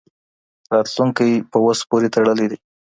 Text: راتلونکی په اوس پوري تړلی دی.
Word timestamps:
راتلونکی 0.73 1.31
په 1.49 1.57
اوس 1.65 1.79
پوري 1.89 2.07
تړلی 2.15 2.45
دی. 2.51 2.57